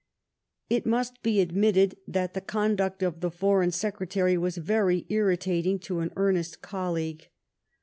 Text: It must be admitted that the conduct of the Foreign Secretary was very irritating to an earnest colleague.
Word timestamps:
It 0.67 0.87
must 0.87 1.21
be 1.21 1.41
admitted 1.41 1.95
that 2.07 2.33
the 2.33 2.41
conduct 2.41 3.03
of 3.03 3.19
the 3.19 3.29
Foreign 3.29 3.69
Secretary 3.69 4.35
was 4.35 4.57
very 4.57 5.05
irritating 5.09 5.77
to 5.81 5.99
an 5.99 6.11
earnest 6.15 6.59
colleague. 6.59 7.27